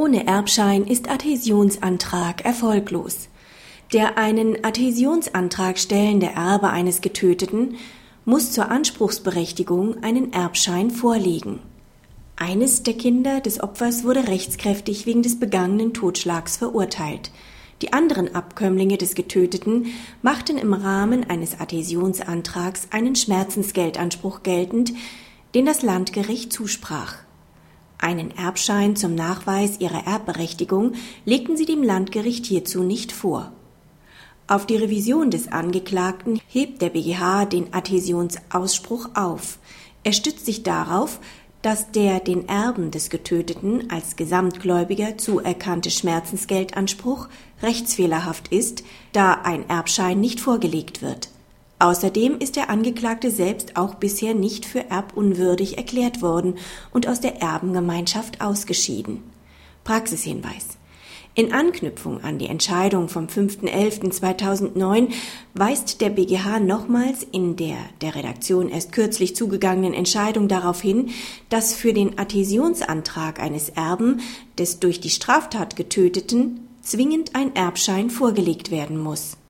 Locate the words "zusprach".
26.54-27.16